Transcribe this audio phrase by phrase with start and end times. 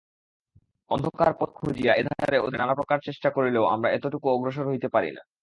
[0.91, 5.21] অন্ধকারে পথ খুঁজিয়া এধারে ওধারে নানাপ্রকার চেষ্টা করিলেও আমরা এতটুকু অগ্রসর হইতে পারি না।